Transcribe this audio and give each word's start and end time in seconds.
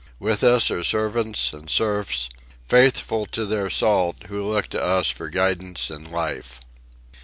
With 0.19 0.43
us 0.43 0.71
are 0.71 0.83
servants 0.83 1.53
and 1.53 1.69
serfs, 1.69 2.27
faithful 2.67 3.27
to 3.27 3.45
their 3.45 3.69
salt, 3.69 4.15
who 4.29 4.43
look 4.43 4.65
to 4.69 4.83
us 4.83 5.11
for 5.11 5.29
guidance 5.29 5.91
and 5.91 6.09
life. 6.11 6.59